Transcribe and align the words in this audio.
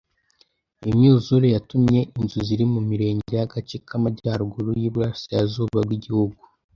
Imyuzure 0.89 1.47
yatumye 1.55 1.99
inzu 2.17 2.39
ziri 2.47 2.65
mu 2.73 2.81
mirenge 2.89 3.31
y'agace 3.39 3.75
k'amajyaruguru 3.87 4.69
y'ubasirazuba 4.83 5.79
bw'igihugu 5.87 6.41